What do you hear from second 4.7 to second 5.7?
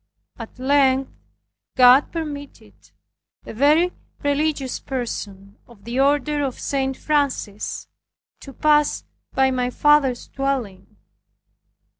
person,